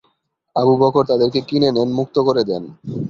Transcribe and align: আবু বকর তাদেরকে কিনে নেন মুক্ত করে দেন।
আবু 0.55 0.73
বকর 0.81 1.03
তাদেরকে 1.07 1.39
কিনে 1.41 1.69
নেন 1.71 1.89
মুক্ত 1.97 2.15
করে 2.27 2.41
দেন। 2.49 2.63